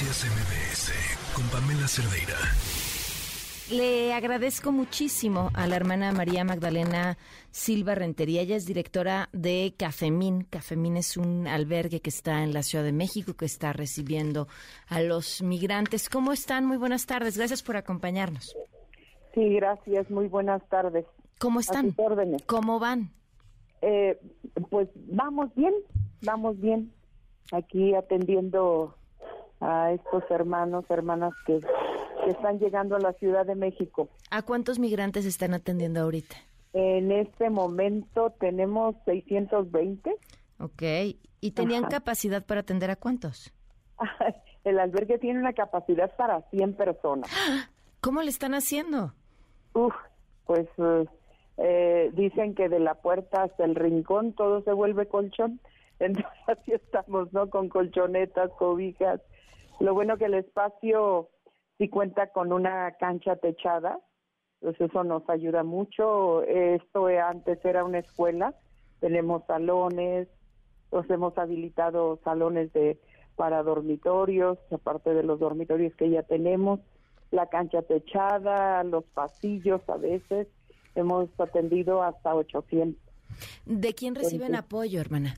Noticias 0.00 0.24
MBS 0.32 1.34
con 1.34 1.44
Pamela 1.50 1.86
Cerdeira. 1.86 2.38
Le 3.70 4.14
agradezco 4.14 4.72
muchísimo 4.72 5.50
a 5.52 5.66
la 5.66 5.76
hermana 5.76 6.10
María 6.12 6.42
Magdalena 6.42 7.18
Silva 7.50 7.94
Rentería. 7.94 8.40
Ella 8.40 8.56
es 8.56 8.64
directora 8.64 9.28
de 9.34 9.74
Cafemín. 9.76 10.44
Cafemín 10.44 10.96
es 10.96 11.18
un 11.18 11.46
albergue 11.46 12.00
que 12.00 12.08
está 12.08 12.42
en 12.42 12.54
la 12.54 12.62
Ciudad 12.62 12.82
de 12.82 12.92
México, 12.92 13.34
que 13.34 13.44
está 13.44 13.74
recibiendo 13.74 14.48
a 14.88 15.02
los 15.02 15.42
migrantes. 15.42 16.08
¿Cómo 16.08 16.32
están? 16.32 16.64
Muy 16.64 16.78
buenas 16.78 17.04
tardes. 17.04 17.36
Gracias 17.36 17.62
por 17.62 17.76
acompañarnos. 17.76 18.56
Sí, 19.34 19.50
gracias. 19.50 20.10
Muy 20.10 20.28
buenas 20.28 20.66
tardes. 20.70 21.04
¿Cómo 21.38 21.60
están? 21.60 21.94
¿Cómo 22.46 22.78
van? 22.78 23.10
Eh, 23.82 24.18
pues 24.70 24.88
vamos 24.94 25.54
bien, 25.54 25.74
vamos 26.22 26.58
bien. 26.58 26.90
Aquí 27.52 27.94
atendiendo 27.94 28.96
a 29.60 29.92
estos 29.92 30.24
hermanos, 30.30 30.84
hermanas 30.88 31.32
que 31.46 31.60
que 32.24 32.30
están 32.30 32.58
llegando 32.58 32.96
a 32.96 33.00
la 33.00 33.12
Ciudad 33.14 33.46
de 33.46 33.54
México. 33.54 34.08
¿A 34.30 34.42
cuántos 34.42 34.78
migrantes 34.78 35.24
están 35.24 35.54
atendiendo 35.54 36.00
ahorita? 36.00 36.36
En 36.72 37.10
este 37.10 37.50
momento 37.50 38.32
tenemos 38.38 38.94
620. 39.04 40.14
Ok. 40.60 40.82
¿Y 41.40 41.52
tenían 41.52 41.84
capacidad 41.84 42.44
para 42.44 42.60
atender 42.60 42.90
a 42.90 42.96
cuántos? 42.96 43.52
El 44.64 44.78
albergue 44.78 45.18
tiene 45.18 45.40
una 45.40 45.54
capacidad 45.54 46.14
para 46.16 46.42
100 46.50 46.74
personas. 46.74 47.30
¿Cómo 48.00 48.22
le 48.22 48.30
están 48.30 48.54
haciendo? 48.54 49.14
Uf, 49.72 49.94
pues 50.46 50.66
eh, 51.56 52.10
dicen 52.14 52.54
que 52.54 52.68
de 52.68 52.78
la 52.78 52.94
puerta 52.94 53.44
hasta 53.44 53.64
el 53.64 53.74
rincón 53.74 54.32
todo 54.34 54.62
se 54.62 54.72
vuelve 54.72 55.06
colchón. 55.06 55.60
Entonces 55.98 56.32
así 56.46 56.72
estamos, 56.72 57.32
¿no? 57.32 57.50
Con 57.50 57.68
colchonetas, 57.68 58.50
cobijas. 58.58 59.20
Lo 59.80 59.94
bueno 59.94 60.16
que 60.16 60.26
el 60.26 60.34
espacio 60.34 61.28
si 61.80 61.88
cuenta 61.88 62.26
con 62.26 62.52
una 62.52 62.92
cancha 63.00 63.36
techada, 63.36 63.98
pues 64.60 64.78
eso 64.78 65.02
nos 65.02 65.26
ayuda 65.30 65.62
mucho. 65.62 66.42
Esto 66.42 67.06
antes 67.06 67.64
era 67.64 67.84
una 67.84 68.00
escuela, 68.00 68.54
tenemos 69.00 69.46
salones, 69.46 70.28
nos 70.92 71.08
hemos 71.08 71.36
habilitado 71.38 72.20
salones 72.22 72.70
de 72.74 73.00
para 73.34 73.62
dormitorios, 73.62 74.58
aparte 74.70 75.14
de 75.14 75.22
los 75.22 75.40
dormitorios 75.40 75.94
que 75.94 76.10
ya 76.10 76.22
tenemos, 76.22 76.80
la 77.30 77.46
cancha 77.46 77.80
techada, 77.80 78.84
los 78.84 79.04
pasillos 79.04 79.80
a 79.88 79.96
veces, 79.96 80.48
hemos 80.94 81.30
atendido 81.40 82.02
hasta 82.02 82.34
800. 82.34 83.00
¿De 83.64 83.94
quién 83.94 84.14
reciben 84.14 84.54
apoyo, 84.54 85.00
hermana? 85.00 85.36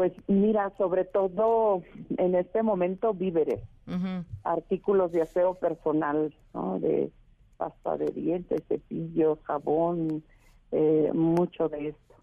Pues 0.00 0.14
mira, 0.28 0.72
sobre 0.78 1.04
todo 1.04 1.82
en 2.16 2.34
este 2.34 2.62
momento 2.62 3.12
víveres 3.12 3.60
artículos 4.44 5.12
de 5.12 5.20
aseo 5.20 5.56
personal, 5.56 6.34
¿no? 6.54 6.80
De 6.80 7.12
pasta 7.58 7.98
de 7.98 8.06
dientes, 8.06 8.62
cepillos, 8.66 9.38
jabón, 9.42 10.24
eh, 10.72 11.10
mucho 11.12 11.68
de 11.68 11.88
esto. 11.88 12.14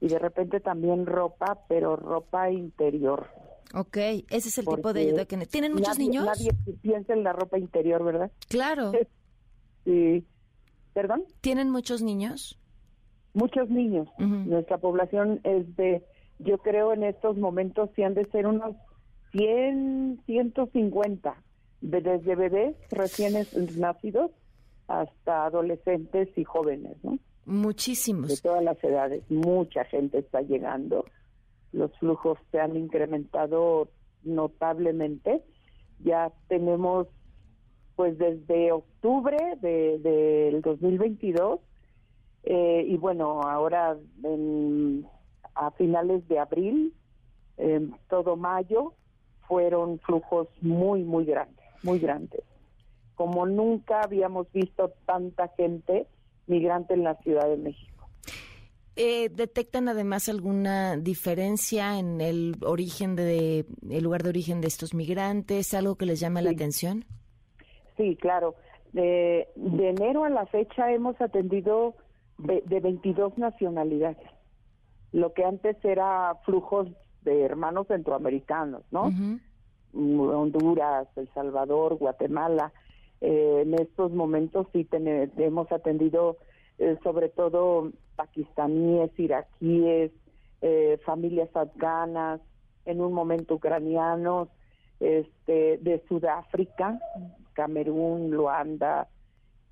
Y 0.00 0.08
de 0.08 0.18
repente 0.18 0.58
también 0.58 1.06
ropa, 1.06 1.60
pero 1.68 1.94
ropa 1.94 2.50
interior. 2.50 3.28
Ok, 3.74 3.96
ese 3.96 4.48
es 4.48 4.58
el 4.58 4.66
tipo 4.66 4.92
de 4.92 5.02
ayuda 5.02 5.24
que 5.24 5.36
tienen 5.46 5.74
muchos 5.74 6.00
niños. 6.00 6.24
Nadie 6.24 6.50
piensa 6.82 7.12
en 7.12 7.22
la 7.22 7.32
ropa 7.32 7.60
interior, 7.60 8.02
¿verdad? 8.02 8.32
Claro. 8.48 8.90
Sí. 9.84 10.26
¿Perdón? 10.94 11.22
¿Tienen 11.40 11.70
muchos 11.70 12.02
niños? 12.02 12.58
Muchos 13.34 13.70
niños. 13.70 14.08
Nuestra 14.18 14.78
población 14.78 15.40
es 15.44 15.76
de, 15.76 16.04
yo 16.40 16.58
creo 16.58 16.92
en 16.92 17.04
estos 17.04 17.36
momentos, 17.36 17.90
si 17.94 18.02
han 18.02 18.14
de 18.14 18.24
ser 18.26 18.46
unos 18.46 18.74
100, 19.32 20.22
150, 20.26 21.34
desde 21.80 22.34
bebés 22.34 22.76
recién 22.90 23.46
nacidos 23.76 24.30
hasta 24.88 25.46
adolescentes 25.46 26.28
y 26.36 26.44
jóvenes, 26.44 26.96
¿no? 27.02 27.18
Muchísimos. 27.46 28.28
De 28.28 28.36
todas 28.36 28.62
las 28.62 28.82
edades, 28.82 29.22
mucha 29.30 29.84
gente 29.84 30.18
está 30.18 30.40
llegando. 30.42 31.04
Los 31.72 31.96
flujos 31.98 32.38
se 32.50 32.60
han 32.60 32.76
incrementado 32.76 33.88
notablemente. 34.22 35.42
Ya 36.02 36.32
tenemos, 36.48 37.06
pues 37.96 38.18
desde 38.18 38.72
octubre 38.72 39.36
del 39.60 40.02
de, 40.02 40.60
2022, 40.62 41.60
eh, 42.44 42.84
y 42.86 42.96
bueno, 42.96 43.42
ahora 43.42 43.96
a 45.60 45.70
finales 45.72 46.26
de 46.28 46.38
abril, 46.38 46.94
todo 48.08 48.36
mayo, 48.36 48.94
fueron 49.46 49.98
flujos 49.98 50.48
muy, 50.62 51.04
muy 51.04 51.26
grandes, 51.26 51.64
muy 51.82 51.98
grandes. 51.98 52.40
Como 53.14 53.44
nunca 53.44 54.00
habíamos 54.00 54.50
visto 54.52 54.92
tanta 55.04 55.48
gente 55.48 56.06
migrante 56.46 56.94
en 56.94 57.04
la 57.04 57.16
Ciudad 57.16 57.46
de 57.46 57.58
México. 57.58 58.08
Eh, 58.96 59.28
¿Detectan 59.28 59.88
además 59.88 60.28
alguna 60.28 60.96
diferencia 60.96 61.98
en 61.98 62.20
el 62.20 62.56
origen 62.64 63.16
de, 63.16 63.66
el 63.88 64.02
lugar 64.02 64.22
de 64.22 64.30
origen 64.30 64.60
de 64.60 64.68
estos 64.68 64.94
migrantes? 64.94 65.74
¿Algo 65.74 65.96
que 65.96 66.06
les 66.06 66.20
llame 66.20 66.42
la 66.42 66.50
atención? 66.50 67.04
Sí, 67.96 68.16
claro. 68.16 68.54
De, 68.92 69.48
enero 69.56 70.24
a 70.24 70.30
la 70.30 70.46
fecha 70.46 70.92
hemos 70.92 71.20
atendido 71.20 71.94
de, 72.38 72.80
22 72.80 73.36
nacionalidades. 73.36 74.28
Lo 75.12 75.32
que 75.32 75.44
antes 75.44 75.76
era 75.84 76.36
flujos 76.44 76.88
de 77.22 77.42
hermanos 77.42 77.88
centroamericanos, 77.88 78.82
¿no? 78.90 79.10
Honduras, 79.92 81.08
El 81.16 81.28
Salvador, 81.34 81.96
Guatemala. 81.96 82.72
Eh, 83.20 83.62
en 83.62 83.74
estos 83.74 84.12
momentos 84.12 84.66
sí 84.72 84.88
hemos 85.36 85.70
atendido 85.72 86.38
eh, 86.78 86.96
sobre 87.02 87.28
todo 87.28 87.92
pakistaníes, 88.16 89.10
iraquíes, 89.18 90.12
eh, 90.62 90.98
familias 91.04 91.54
afganas, 91.54 92.40
en 92.86 93.00
un 93.00 93.12
momento 93.12 93.56
ucranianos, 93.56 94.48
este, 95.00 95.78
de 95.78 96.02
Sudáfrica, 96.08 96.98
Camerún, 97.52 98.30
Luanda 98.30 99.08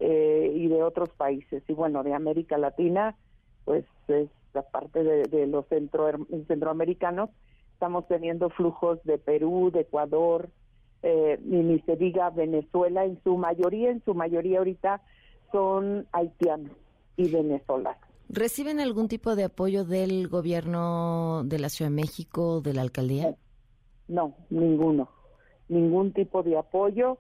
y 0.01 0.69
de 0.69 0.83
otros 0.83 1.11
países. 1.11 1.63
Y 1.67 1.73
bueno, 1.73 2.05
de 2.05 2.15
América 2.15 2.57
Latina, 2.57 3.17
pues 3.65 3.85
es 4.07 4.29
aparte 4.55 5.03
de, 5.03 5.47
los 5.47 5.67
centro, 5.69 6.09
centroamericanos, 6.47 7.31
estamos 7.73 8.07
teniendo 8.09 8.51
flujos 8.51 9.03
de 9.05 9.19
Perú, 9.19 9.71
de 9.73 9.81
Ecuador, 9.81 10.49
eh, 11.03 11.39
ni 11.45 11.79
se 11.81 11.97
diga 11.97 12.31
Venezuela, 12.31 13.05
en 13.05 13.23
su 13.23 13.37
mayoría, 13.37 13.91
en 13.91 14.03
su 14.05 14.15
mayoría 14.15 14.59
ahorita 14.59 15.01
son 15.53 16.07
haitianos 16.13 16.73
y 17.17 17.31
venezolanos. 17.31 18.03
¿Reciben 18.29 18.79
algún 18.79 19.09
tipo 19.09 19.37
de 19.37 19.45
apoyo 19.45 19.85
del 19.85 20.29
gobierno 20.29 21.45
de 21.45 21.59
la 21.59 21.71
Ciudad 21.71 21.91
de 21.91 21.97
México, 21.97 22.61
de 22.61 22.75
la 22.75 22.83
alcaldía? 22.83 23.35
No, 24.07 24.35
ninguno, 24.51 25.09
ningún 25.69 26.13
tipo 26.13 26.43
de 26.43 26.59
apoyo. 26.59 27.19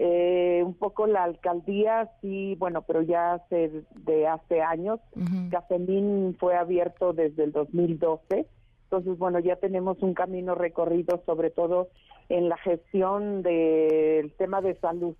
Eh, 0.00 0.62
un 0.64 0.74
poco 0.74 1.08
la 1.08 1.24
alcaldía 1.24 2.08
sí, 2.20 2.54
bueno, 2.56 2.82
pero 2.82 3.02
ya 3.02 3.34
hace 3.34 3.82
de 3.96 4.26
hace 4.28 4.62
años. 4.62 5.00
Uh 5.16 6.32
fue 6.38 6.56
abierto 6.56 7.12
desde 7.12 7.44
el 7.44 7.52
2012. 7.52 8.46
Entonces, 8.84 9.18
bueno, 9.18 9.40
ya 9.40 9.56
tenemos 9.56 10.00
un 10.02 10.14
camino 10.14 10.54
recorrido, 10.54 11.20
sobre 11.26 11.50
todo 11.50 11.88
en 12.28 12.48
la 12.48 12.56
gestión 12.58 13.42
del 13.42 14.32
tema 14.38 14.60
de 14.60 14.76
salud. 14.76 15.16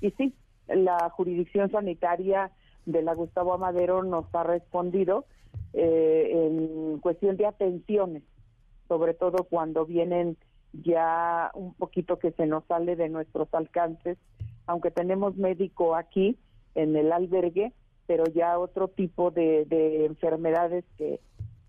Y 0.00 0.10
sí, 0.12 0.34
la 0.68 1.10
jurisdicción 1.10 1.70
sanitaria 1.70 2.50
de 2.86 3.02
la 3.02 3.14
Gustavo 3.14 3.54
Amadero 3.54 4.02
nos 4.02 4.26
ha 4.34 4.44
respondido 4.44 5.24
eh, 5.72 6.30
en 6.32 6.98
cuestión 6.98 7.36
de 7.36 7.46
atenciones, 7.46 8.22
sobre 8.88 9.14
todo 9.14 9.44
cuando 9.44 9.84
vienen 9.86 10.36
ya 10.72 11.50
un 11.54 11.74
poquito 11.74 12.18
que 12.18 12.32
se 12.32 12.46
nos 12.46 12.64
sale 12.66 12.96
de 12.96 13.08
nuestros 13.08 13.52
alcances, 13.52 14.18
aunque 14.66 14.90
tenemos 14.90 15.36
médico 15.36 15.94
aquí 15.94 16.38
en 16.74 16.96
el 16.96 17.12
albergue, 17.12 17.72
pero 18.06 18.24
ya 18.24 18.58
otro 18.58 18.88
tipo 18.88 19.30
de, 19.30 19.66
enfermedades 20.06 20.84
que, 20.96 21.20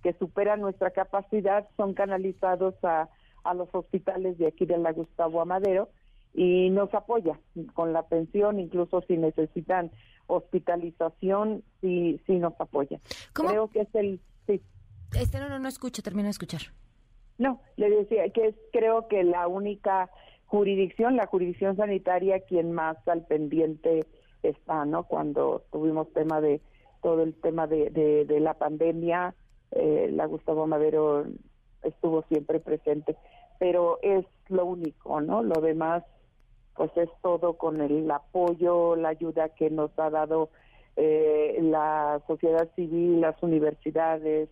que 0.04 0.14
superan 0.14 0.62
nuestra 0.62 0.92
capacidad 0.92 1.68
son 1.78 1.94
canalizados 1.94 2.76
a, 2.84 3.10
a 3.44 3.54
los 3.54 3.70
hospitales 3.74 4.38
de 4.38 4.48
aquí 4.48 4.66
de 4.66 4.78
la 4.78 4.92
Gustavo 4.92 5.42
Amadero 5.42 5.90
y 6.34 6.70
nos 6.70 6.94
apoya 6.94 7.40
con 7.74 7.94
la 7.94 8.04
pensión, 8.04 8.60
incluso 8.60 9.02
si 9.08 9.18
necesitan 9.18 9.92
hospitalización, 10.28 11.64
sí, 11.82 12.22
sí 12.28 12.36
nos 12.36 12.54
apoya. 12.60 13.00
Creo 13.34 13.68
que 13.70 13.82
es 13.82 13.96
el... 13.96 14.22
Sí. 14.46 14.62
Este 15.18 15.40
no, 15.40 15.50
no, 15.50 15.60
no 15.60 15.68
escucho, 15.68 16.04
termino 16.04 16.26
de 16.26 16.32
escuchar. 16.32 16.62
No, 17.40 17.62
le 17.78 17.90
decía 17.90 18.30
que 18.30 18.48
es 18.48 18.56
creo 18.72 19.08
que 19.08 19.24
la 19.24 19.48
única 19.48 20.12
jurisdicción, 20.46 21.16
la 21.16 21.26
jurisdicción 21.26 21.78
sanitaria, 21.78 22.42
quien 22.42 22.74
más 22.74 22.98
al 23.08 23.26
pendiente 23.26 24.06
está, 24.44 24.86
¿no? 24.86 25.04
Cuando 25.04 25.64
tuvimos 25.72 26.12
tema 26.14 26.42
de 26.42 26.62
todo 27.02 27.24
el 27.24 27.34
tema 27.36 27.66
de, 27.66 27.90
de, 27.90 28.40
la 28.42 28.56
pandemia, 28.56 29.34
eh, 29.72 30.10
la 30.12 30.26
Gustavo 30.26 30.68
Madero 30.68 31.26
estuvo 31.82 32.24
siempre 32.24 32.60
presente. 32.60 33.16
pero 33.58 34.00
es 34.02 34.26
lo 34.50 34.66
único, 34.66 35.22
¿no? 35.22 35.42
Lo 35.44 35.62
demás, 35.62 36.04
pues 36.76 36.92
es 36.98 37.10
todo 37.22 37.54
con 37.58 37.82
el 37.82 38.10
apoyo, 38.10 38.96
la 38.96 39.10
ayuda 39.10 39.50
que 39.50 39.70
nos 39.70 39.92
ha 39.98 40.10
dado 40.10 40.50
eh, 40.96 41.58
la 41.62 42.22
sociedad 42.28 42.70
civil, 42.76 43.22
las 43.22 43.42
universidades, 43.44 44.50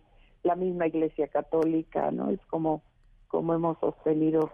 la 0.48 0.56
misma 0.56 0.86
Iglesia 0.86 1.28
Católica, 1.28 2.10
¿no? 2.10 2.30
Es 2.30 2.40
como, 2.46 2.82
como 3.28 3.54
hemos 3.54 3.78
sostenido 3.78 4.50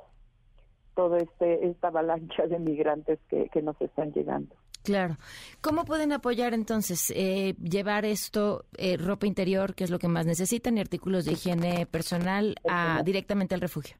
toda 0.95 1.19
este, 1.19 1.67
esta 1.69 1.89
avalancha 1.89 2.47
de 2.47 2.59
migrantes 2.59 3.19
que, 3.29 3.49
que 3.49 3.63
nos 3.63 3.81
están 3.81 4.13
llegando. 4.13 4.55
Claro. 4.83 5.17
¿Cómo 5.63 5.85
pueden 5.85 6.13
apoyar 6.13 6.53
entonces? 6.53 7.11
Eh, 7.17 7.55
llevar 7.63 8.05
esto, 8.05 8.65
eh, 8.77 8.97
ropa 8.99 9.27
interior, 9.27 9.75
que 9.75 9.85
es 9.85 9.91
lo 9.91 9.99
que 9.99 10.09
más 10.09 10.27
necesitan, 10.27 10.77
y 10.77 10.81
artículos 10.81 11.25
de 11.25 11.33
higiene 11.33 11.87
personal 11.87 12.55
a, 12.69 13.03
directamente 13.03 13.55
al 13.55 13.63
refugio. 13.63 13.97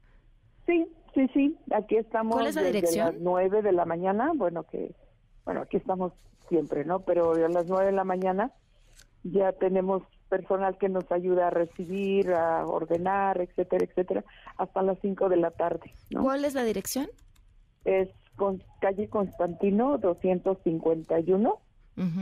Sí, 0.67 0.85
sí, 1.15 1.27
sí. 1.33 1.57
Aquí 1.73 1.95
estamos 1.95 2.35
¿Cuál 2.35 2.47
es 2.47 2.55
la 2.55 2.63
dirección? 2.63 3.13
las 3.13 3.21
nueve 3.21 3.61
de 3.63 3.71
la 3.71 3.85
mañana. 3.85 4.31
Bueno, 4.35 4.63
que 4.63 4.93
bueno, 5.45 5.61
aquí 5.61 5.77
estamos 5.77 6.13
siempre, 6.49 6.85
¿no? 6.85 6.99
Pero 6.99 7.33
a 7.33 7.49
las 7.49 7.65
nueve 7.65 7.87
de 7.87 7.91
la 7.93 8.03
mañana 8.03 8.51
ya 9.23 9.53
tenemos 9.53 10.03
personal 10.29 10.77
que 10.77 10.89
nos 10.89 11.09
ayuda 11.11 11.47
a 11.47 11.49
recibir, 11.49 12.31
a 12.31 12.65
ordenar, 12.65 13.41
etcétera, 13.41 13.85
etcétera, 13.85 14.23
hasta 14.57 14.81
las 14.81 14.97
cinco 15.01 15.29
de 15.29 15.37
la 15.37 15.51
tarde. 15.51 15.93
¿no? 16.09 16.23
¿Cuál 16.23 16.45
es 16.45 16.53
la 16.53 16.63
dirección? 16.63 17.07
Es 17.83 18.09
con 18.35 18.61
calle 18.81 19.07
Constantino 19.07 19.97
251, 19.97 21.59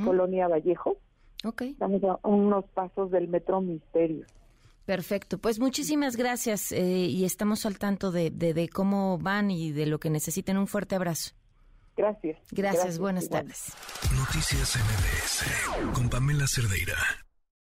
Colonia 0.03 0.47
Vallejo. 0.47 0.97
Ok. 1.43 1.63
Estamos 1.63 2.03
a 2.03 2.27
unos 2.27 2.65
pasos 2.73 3.11
del 3.11 3.27
Metro 3.27 3.61
Misterio. 3.61 4.25
Perfecto, 4.85 5.37
pues 5.37 5.59
muchísimas 5.59 6.17
gracias 6.17 6.73
eh, 6.73 6.83
y 6.83 7.23
estamos 7.23 7.65
al 7.65 7.79
tanto 7.79 8.11
de, 8.11 8.31
de, 8.31 8.67
cómo 8.67 9.17
van 9.17 9.49
y 9.49 9.71
de 9.71 9.85
lo 9.85 9.97
que 9.99 10.09
necesiten. 10.09 10.57
Un 10.57 10.67
fuerte 10.67 10.95
abrazo. 10.95 11.31
Gracias. 11.95 12.37
Gracias, 12.51 12.99
buenas 12.99 13.29
tardes. 13.29 13.73
Noticias 14.17 14.75
MBS 14.75 15.93
con 15.93 16.09
Pamela 16.09 16.47
Cerdeira. 16.47 16.95